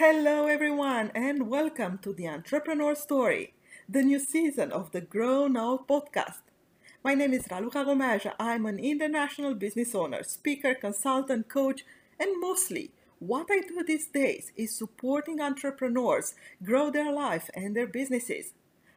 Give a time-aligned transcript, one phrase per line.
[0.00, 3.52] Hello, everyone, and welcome to the Entrepreneur Story,
[3.86, 6.40] the new season of the Grow Now podcast.
[7.04, 8.32] My name is Raluca Gomeja.
[8.40, 11.84] I'm an international business owner, speaker, consultant, coach,
[12.18, 16.32] and mostly what I do these days is supporting entrepreneurs
[16.64, 18.54] grow their life and their businesses.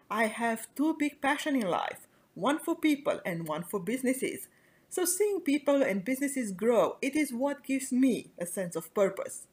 [0.10, 4.48] I have two big passions in life one for people and one for businesses.
[4.90, 9.48] So, seeing people and businesses grow, it is what gives me a sense of purpose.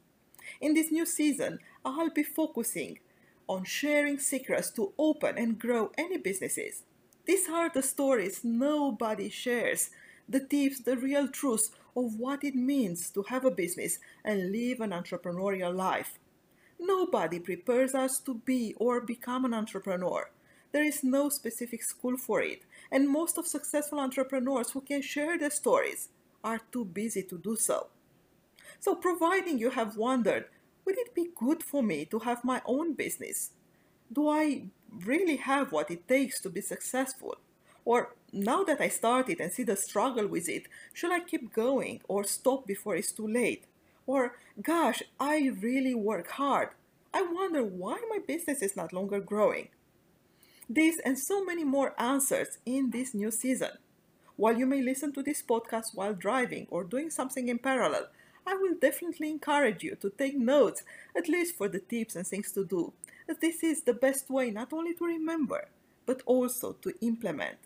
[0.60, 2.98] In this new season, I'll be focusing
[3.48, 6.82] on sharing secrets to open and grow any businesses.
[7.26, 9.90] These are the stories nobody shares,
[10.28, 14.80] the tips, the real truths of what it means to have a business and live
[14.80, 16.18] an entrepreneurial life.
[16.78, 20.30] Nobody prepares us to be or become an entrepreneur.
[20.72, 25.36] There is no specific school for it, and most of successful entrepreneurs who can share
[25.36, 26.08] their stories
[26.44, 27.88] are too busy to do so.
[28.80, 30.46] So, providing you have wondered,
[30.84, 33.50] would it be good for me to have my own business?
[34.10, 34.64] Do I
[35.04, 37.36] really have what it takes to be successful?
[37.84, 42.00] Or now that I started and see the struggle with it, should I keep going
[42.08, 43.66] or stop before it's too late?
[44.06, 46.70] Or, gosh, I really work hard.
[47.12, 49.68] I wonder why my business is not longer growing.
[50.68, 53.72] This and so many more answers in this new season.
[54.36, 58.06] While you may listen to this podcast while driving or doing something in parallel,
[58.46, 60.82] I will definitely encourage you to take notes,
[61.16, 62.92] at least for the tips and things to do,
[63.28, 65.68] as this is the best way not only to remember,
[66.06, 67.58] but also to implement.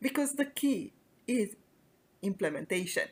[0.00, 0.92] Because the key
[1.26, 1.56] is
[2.22, 3.08] implementation.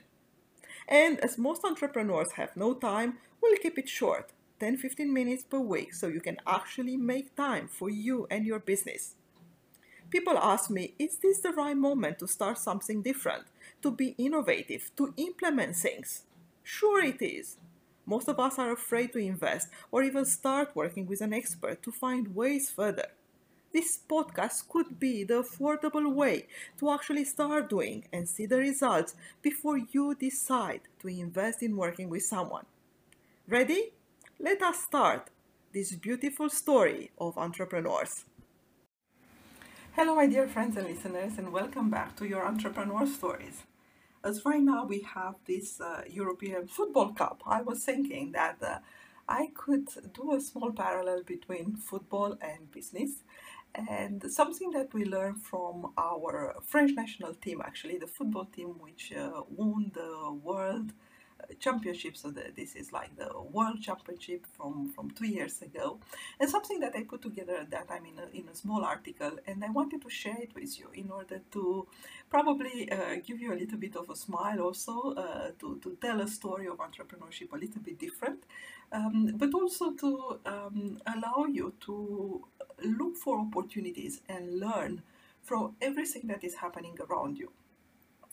[0.88, 5.60] And as most entrepreneurs have no time, we'll keep it short 10 15 minutes per
[5.60, 9.14] week so you can actually make time for you and your business.
[10.10, 13.44] People ask me, is this the right moment to start something different,
[13.82, 16.24] to be innovative, to implement things?
[16.70, 17.56] Sure, it is.
[18.04, 21.90] Most of us are afraid to invest or even start working with an expert to
[21.90, 23.06] find ways further.
[23.72, 26.46] This podcast could be the affordable way
[26.78, 32.10] to actually start doing and see the results before you decide to invest in working
[32.10, 32.66] with someone.
[33.48, 33.94] Ready?
[34.38, 35.30] Let us start
[35.72, 38.26] this beautiful story of entrepreneurs.
[39.96, 43.62] Hello, my dear friends and listeners, and welcome back to your entrepreneur stories
[44.24, 48.78] as right now we have this uh, European Football Cup, I was thinking that uh,
[49.28, 53.22] I could do a small parallel between football and business.
[53.74, 59.12] And something that we learned from our French national team, actually, the football team which
[59.12, 60.92] uh, won the world
[61.58, 62.16] championship.
[62.16, 65.98] So the, this is like the world championship from, from two years ago.
[66.40, 69.32] And something that I put together at that time in a, in a small article.
[69.46, 71.86] And I wanted to share it with you in order to
[72.30, 76.20] probably uh, give you a little bit of a smile also, uh, to, to tell
[76.20, 78.44] a story of entrepreneurship a little bit different.
[78.90, 82.44] Um, but also to um, allow you to
[82.82, 85.02] look for opportunities and learn
[85.42, 87.50] from everything that is happening around you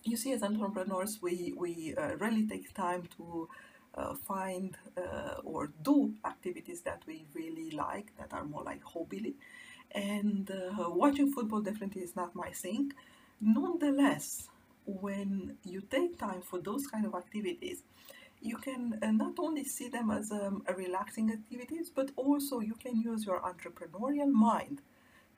[0.05, 3.49] you see, as entrepreneurs, we, we uh, really take time to
[3.95, 9.35] uh, find uh, or do activities that we really like, that are more like hobby.
[9.91, 12.93] And uh, watching football definitely is not my thing.
[13.41, 14.49] Nonetheless,
[14.85, 17.83] when you take time for those kind of activities,
[18.41, 23.01] you can uh, not only see them as um, relaxing activities, but also you can
[23.01, 24.81] use your entrepreneurial mind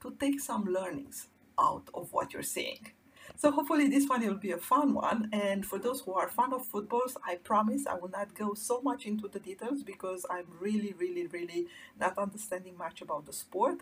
[0.02, 1.28] to take some learnings
[1.60, 2.92] out of what you're seeing.
[3.40, 5.30] So hopefully this one will be a fun one.
[5.32, 8.82] And for those who are fan of footballs, I promise I will not go so
[8.82, 11.68] much into the details because I'm really, really, really
[12.00, 13.82] not understanding much about the sport.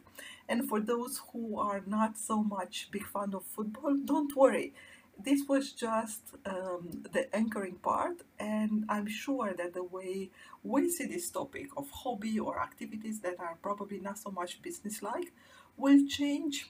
[0.50, 4.74] And for those who are not so much big fan of football, don't worry.
[5.18, 10.30] This was just um, the anchoring part, and I'm sure that the way
[10.62, 15.02] we see this topic of hobby or activities that are probably not so much business
[15.02, 15.32] like
[15.78, 16.70] will change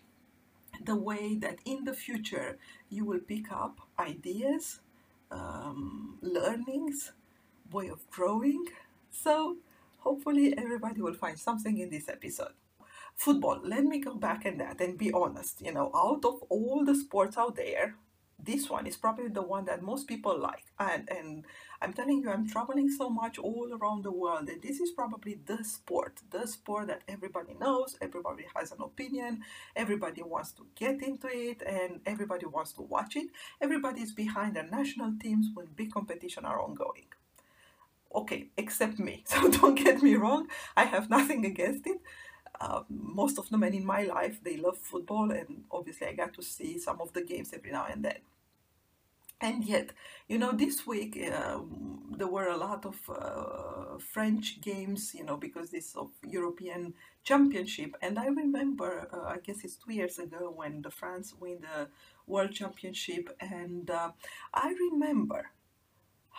[0.84, 2.58] the way that in the future
[2.90, 4.80] you will pick up ideas,
[5.32, 7.12] um, learnings,
[7.72, 8.66] way of growing.
[9.12, 9.58] So
[10.00, 12.54] hopefully everybody will find something in this episode.
[13.16, 15.62] Football, let me go back in that and be honest.
[15.62, 17.96] You know, out of all the sports out there,
[18.38, 20.66] this one is probably the one that most people like.
[20.80, 21.46] And and
[21.82, 25.40] i'm telling you i'm traveling so much all around the world and this is probably
[25.46, 29.42] the sport the sport that everybody knows everybody has an opinion
[29.76, 33.28] everybody wants to get into it and everybody wants to watch it.
[33.62, 37.08] Everybody is behind their national teams when big competition are ongoing.
[38.14, 40.48] Okay except me so don't get me wrong
[40.78, 42.00] i have nothing against it
[42.62, 46.34] uh, most of the men in my life they love football and obviously i got
[46.34, 48.20] to see some of the games every now and then.
[49.42, 49.92] And yet
[50.28, 51.60] you know this week uh,
[52.18, 56.94] there were a lot of uh, french games you know because this of european
[57.24, 57.96] championship.
[58.02, 61.90] And i remember uh, i guess it's two years ago when the france win the
[62.28, 63.30] world championship.
[63.40, 64.12] And uh,
[64.54, 65.52] i remember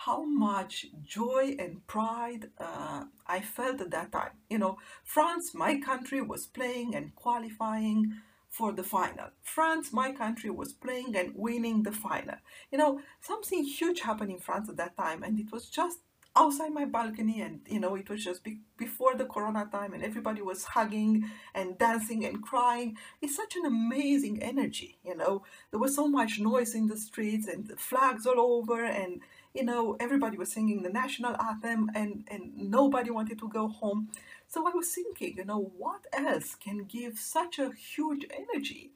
[0.05, 4.29] how much joy and pride uh, I felt at that time.
[4.47, 8.13] You know, France, my country, was playing and qualifying
[8.47, 9.29] for the final.
[9.41, 12.35] France, my country, was playing and winning the final.
[12.71, 15.97] You know, something huge happened in France at that time, and it was just
[16.37, 20.03] outside my balcony and you know it was just be- before the corona time and
[20.03, 21.23] everybody was hugging
[21.55, 26.39] and dancing and crying it's such an amazing energy you know there was so much
[26.39, 29.21] noise in the streets and the flags all over and
[29.53, 34.09] you know, everybody was singing the national anthem and, and nobody wanted to go home.
[34.47, 38.91] So I was thinking, you know, what else can give such a huge energy,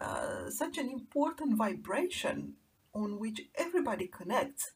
[0.00, 2.54] uh, such an important vibration
[2.94, 4.72] on which everybody connects?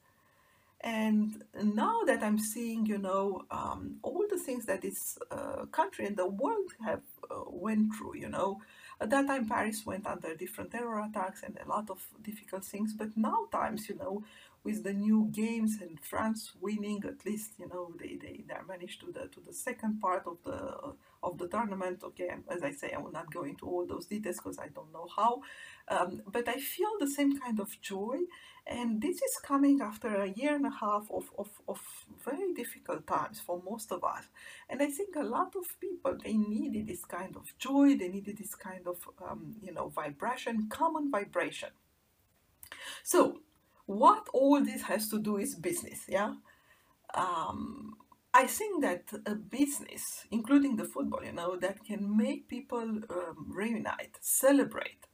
[0.80, 6.06] And now that I'm seeing, you know, um, all the things that this uh, country
[6.06, 8.60] and the world have uh, went through, you know,
[9.00, 12.92] at that time Paris went under different terror attacks and a lot of difficult things.
[12.92, 14.22] But now times, you know,
[14.66, 18.98] with the new games and France winning at least you know they, they, they managed
[19.02, 20.60] to the to the second part of the
[21.22, 21.98] of the tournament.
[22.08, 24.92] Okay as I say I will not go into all those details because I don't
[24.92, 25.32] know how.
[25.94, 28.18] Um, but I feel the same kind of joy
[28.66, 31.80] and this is coming after a year and a half of, of, of
[32.28, 34.24] very difficult times for most of us.
[34.68, 38.38] And I think a lot of people they needed this kind of joy they needed
[38.38, 38.98] this kind of
[39.28, 41.70] um, you know vibration common vibration.
[43.04, 43.40] So
[43.86, 46.34] what all this has to do is business yeah?
[47.14, 47.96] Um,
[48.34, 53.46] i think that a business including the football you know that can make people um,
[53.48, 55.06] reunite celebrate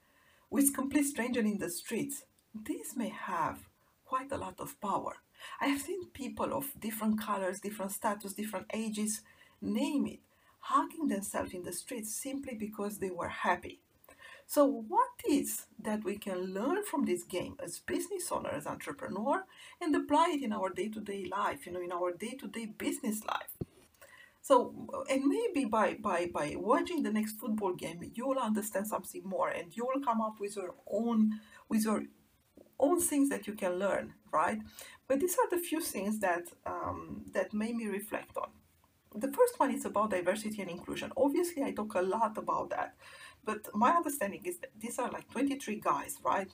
[0.50, 2.24] with complete strangers in the streets
[2.54, 3.58] this may have
[4.04, 5.16] quite a lot of power.
[5.58, 9.22] I have seen people of different colors different status different ages
[9.62, 10.20] name it
[10.60, 13.80] hugging themselves in the streets simply because they were happy
[14.52, 19.46] so what is that we can learn from this game as business owner, as entrepreneur,
[19.80, 23.56] and apply it in our day-to-day life, you know, in our day-to-day business life?
[24.42, 24.74] So,
[25.08, 29.48] and maybe by, by, by watching the next football game, you will understand something more
[29.48, 31.40] and you will come up with your own,
[31.70, 32.02] with your
[32.78, 34.58] own things that you can learn, right?
[35.08, 38.50] But these are the few things that, um, that made me reflect on.
[39.14, 41.12] The first one is about diversity and inclusion.
[41.16, 42.94] Obviously, I talk a lot about that
[43.44, 46.48] but my understanding is that these are like 23 guys, right?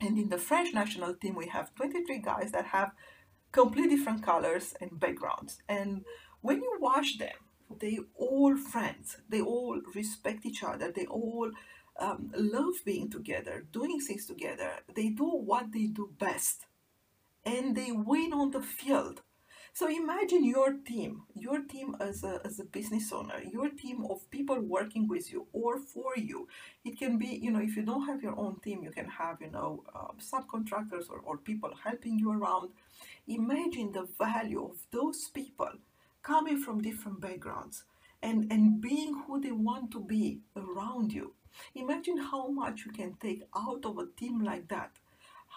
[0.00, 2.92] And in the French national team, we have 23 guys that have
[3.52, 5.58] completely different colors and backgrounds.
[5.68, 6.04] And
[6.40, 7.36] when you watch them,
[7.80, 9.16] they all friends.
[9.28, 10.92] They all respect each other.
[10.92, 11.50] They all
[11.98, 14.72] um, love being together, doing things together.
[14.94, 16.66] They do what they do best,
[17.44, 19.22] and they win on the field.
[19.78, 24.30] So imagine your team, your team as a, as a business owner, your team of
[24.30, 26.48] people working with you or for you.
[26.86, 29.36] It can be, you know, if you don't have your own team, you can have,
[29.42, 32.70] you know, uh, subcontractors or, or people helping you around.
[33.28, 35.72] Imagine the value of those people
[36.22, 37.84] coming from different backgrounds
[38.22, 41.34] and, and being who they want to be around you.
[41.74, 44.92] Imagine how much you can take out of a team like that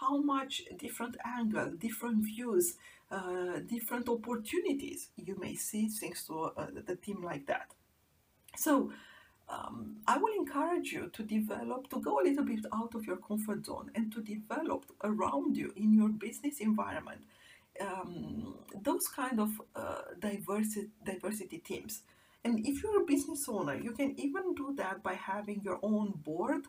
[0.00, 2.76] how much different angle, different views,
[3.10, 7.72] uh, different opportunities you may see thanks to uh, the team like that.
[8.56, 8.92] So
[9.48, 13.16] um, I will encourage you to develop, to go a little bit out of your
[13.16, 17.22] comfort zone and to develop around you in your business environment
[17.80, 22.02] um, those kind of uh, diversity, diversity teams.
[22.44, 26.12] And if you're a business owner, you can even do that by having your own
[26.24, 26.66] board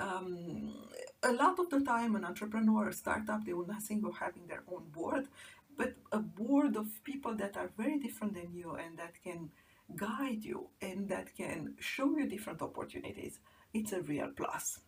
[0.00, 0.88] um,
[1.22, 4.46] a lot of the time an entrepreneur or startup they will not think of having
[4.46, 5.28] their own board
[5.76, 9.50] but a board of people that are very different than you and that can
[9.96, 13.40] guide you and that can show you different opportunities
[13.72, 14.80] it's a real plus.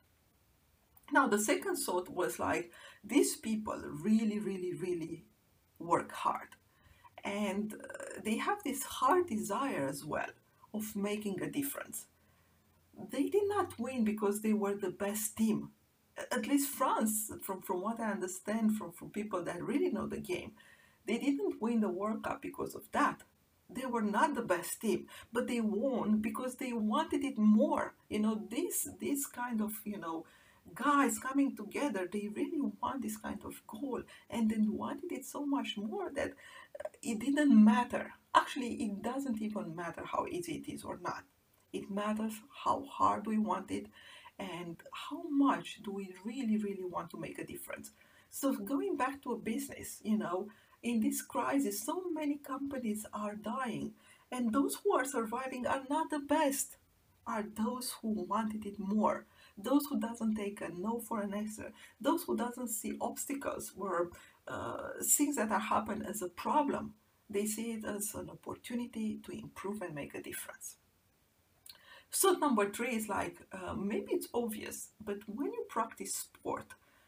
[1.12, 2.70] Now the second thought was like
[3.04, 5.24] these people really really really
[5.78, 6.48] work hard
[7.24, 10.32] and uh, they have this hard desire as well
[10.74, 12.06] of making a difference
[13.10, 15.70] they did not win because they were the best team.
[16.30, 20.20] at least France, from, from what I understand from, from people that really know the
[20.20, 20.52] game,
[21.06, 23.22] they didn't win the World Cup because of that.
[23.70, 27.94] They were not the best team, but they won because they wanted it more.
[28.10, 30.26] You know, this this kind of you know
[30.74, 35.44] guys coming together, they really want this kind of goal, and then wanted it so
[35.46, 38.12] much more that uh, it didn't matter.
[38.34, 41.24] Actually, it doesn't even matter how easy it is or not.
[41.72, 43.86] It matters how hard we want it
[44.38, 47.90] and how much do we really, really want to make a difference.
[48.30, 50.48] So, going back to a business, you know,
[50.82, 53.92] in this crisis, so many companies are dying,
[54.30, 56.76] and those who are surviving are not the best,
[57.26, 59.26] are those who wanted it more,
[59.56, 64.10] those who doesn't take a no for an answer, those who doesn't see obstacles or
[64.48, 66.94] uh, things that are happen as a problem.
[67.30, 70.76] They see it as an opportunity to improve and make a difference.
[72.14, 76.66] So number three is like uh, maybe it's obvious, but when you practice sport,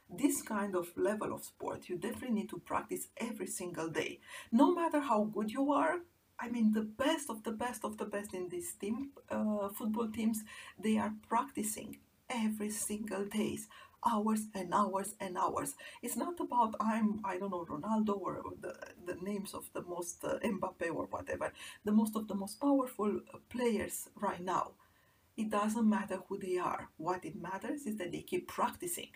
[0.08, 4.20] this kind of level of sport, you definitely need to practice every single day.
[4.50, 5.96] No matter how good you are,
[6.40, 10.08] I mean, the best of the best of the best in these team uh, football
[10.08, 10.42] teams,
[10.78, 11.98] they are practicing
[12.30, 13.68] every single days,
[14.06, 15.74] hours and hours and hours.
[16.02, 18.74] It's not about I'm I don't know Ronaldo or the
[19.06, 21.52] the names of the most uh, Mbappe or whatever,
[21.84, 23.20] the most of the most powerful
[23.50, 24.72] players right now.
[25.36, 26.88] It doesn't matter who they are.
[26.96, 29.08] What it matters is that they keep practicing.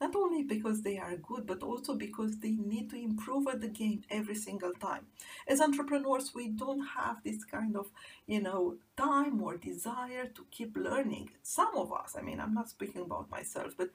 [0.00, 3.68] Not only because they are good, but also because they need to improve at the
[3.68, 5.06] game every single time.
[5.46, 7.90] As entrepreneurs, we don't have this kind of,
[8.26, 11.30] you know, time or desire to keep learning.
[11.42, 13.90] Some of us, I mean, I'm not speaking about myself, but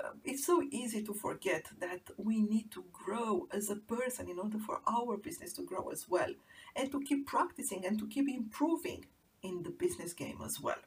[0.00, 4.38] uh, it's so easy to forget that we need to grow as a person in
[4.38, 6.32] order for our business to grow as well,
[6.76, 9.04] and to keep practicing and to keep improving
[9.42, 10.78] in the business game as well.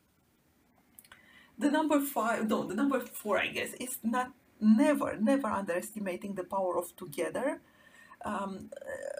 [1.58, 6.44] The number five, no, the number four, I guess, is not never, never underestimating the
[6.44, 7.62] power of together.
[8.24, 8.72] Um,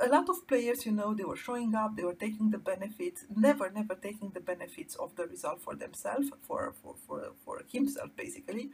[0.02, 3.26] a lot of players, you know, they were showing up, they were taking the benefits,
[3.36, 8.10] never, never taking the benefits of the result for themselves, for, for, for, for himself,
[8.16, 8.72] basically.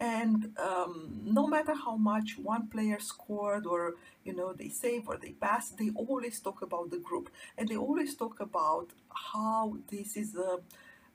[0.00, 5.16] And um, no matter how much one player scored, or you know, they save or
[5.16, 8.90] they pass, they always talk about the group, and they always talk about
[9.32, 10.60] how this is a,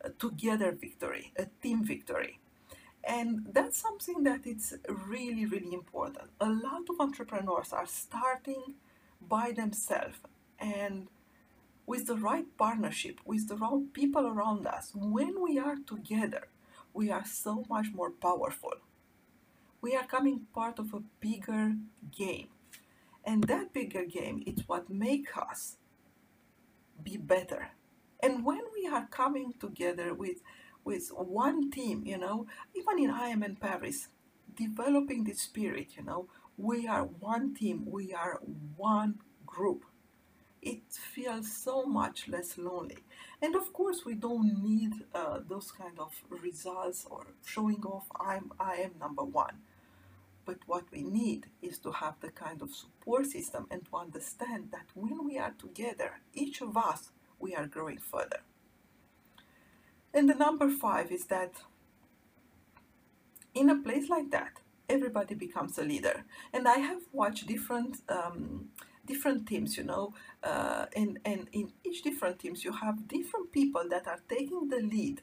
[0.01, 2.39] a together victory, a team victory.
[3.05, 6.29] And that's something that it's really, really important.
[6.39, 8.75] A lot of entrepreneurs are starting
[9.21, 10.17] by themselves
[10.59, 11.07] and
[11.85, 16.47] with the right partnership, with the right people around us, when we are together,
[16.93, 18.73] we are so much more powerful.
[19.81, 21.75] We are coming part of a bigger
[22.15, 22.49] game.
[23.25, 25.77] And that bigger game is what makes us
[27.03, 27.71] be better.
[28.21, 30.41] And when we are coming together with
[30.85, 32.45] with one team, you know,
[32.75, 34.09] even in IMN Paris,
[34.55, 38.39] developing this spirit, you know, we are one team, we are
[38.75, 39.85] one group.
[40.65, 42.99] It feels so much less lonely.
[43.41, 48.53] And of course, we don't need uh, those kind of results or showing off, I'm,
[48.57, 49.57] I am number one.
[50.45, 54.69] But what we need is to have the kind of support system and to understand
[54.71, 58.41] that when we are together, each of us, we are growing further.
[60.13, 61.53] And the number five is that
[63.53, 66.23] in a place like that, everybody becomes a leader.
[66.53, 68.69] And I have watched different um,
[69.05, 73.83] different teams, you know, uh, and and in each different teams, you have different people
[73.89, 75.21] that are taking the lead.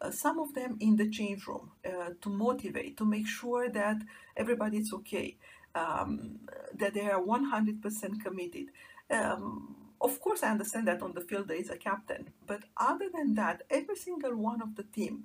[0.00, 3.96] Uh, some of them in the change room uh, to motivate, to make sure that
[4.36, 5.36] everybody is okay,
[5.74, 6.38] um,
[6.74, 8.66] that they are 100% committed.
[9.10, 13.06] Um, of course, I understand that on the field there is a captain, but other
[13.12, 15.24] than that, every single one of the team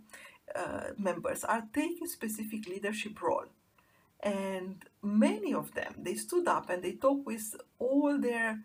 [0.56, 3.46] uh, members are taking specific leadership role.
[4.22, 8.60] And many of them, they stood up and they talked with all their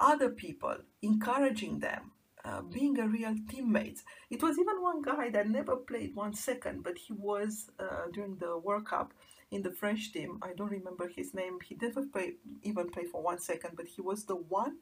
[0.00, 2.12] other people, encouraging them,
[2.44, 4.02] uh, being a real teammate.
[4.30, 8.36] It was even one guy that never played one second, but he was uh, during
[8.36, 9.12] the World Cup
[9.50, 10.38] in the French team.
[10.42, 11.58] I don't remember his name.
[11.64, 14.76] He never play, even played for one second, but he was the one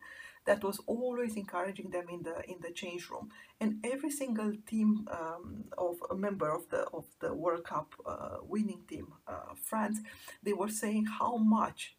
[0.46, 3.30] that was always encouraging them in the in the change room.
[3.60, 8.36] And every single team um, of a member of the of the World Cup uh,
[8.42, 10.00] winning team, uh, France,
[10.42, 11.96] they were saying how much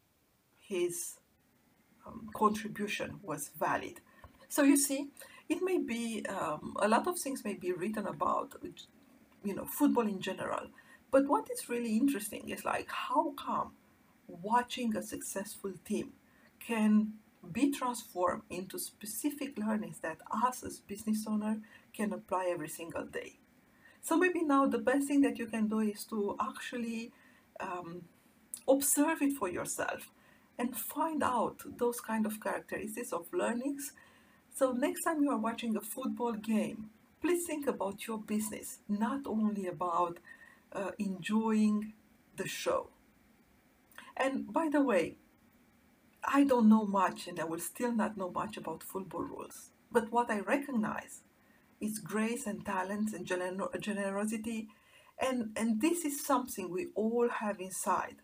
[0.58, 1.18] his
[2.06, 4.00] um, contribution was valid.
[4.48, 5.08] So you see,
[5.48, 8.54] it may be um, a lot of things may be written about,
[9.44, 10.68] you know, football in general.
[11.10, 13.72] But what is really interesting is like how come
[14.26, 16.12] watching a successful team
[16.58, 17.14] can
[17.52, 21.60] be transformed into specific learnings that us as business owner
[21.92, 23.38] can apply every single day.
[24.02, 27.12] So maybe now the best thing that you can do is to actually
[27.58, 28.02] um,
[28.68, 30.10] observe it for yourself
[30.58, 33.92] and find out those kind of characteristics of learnings.
[34.54, 39.20] So next time you are watching a football game, please think about your business, not
[39.26, 40.18] only about
[40.72, 41.92] uh, enjoying
[42.36, 42.90] the show.
[44.16, 45.16] And by the way,
[46.26, 49.70] I don't know much and I will still not know much about football rules.
[49.92, 51.22] But what I recognize
[51.80, 54.68] is grace and talents and gener- generosity.
[55.20, 58.16] And, and this is something we all have inside.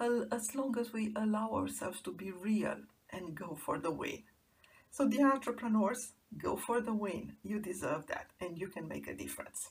[0.00, 2.76] As long as we allow ourselves to be real
[3.10, 4.24] and go for the win.
[4.90, 7.34] So, the entrepreneurs, go for the win.
[7.44, 9.70] You deserve that and you can make a difference.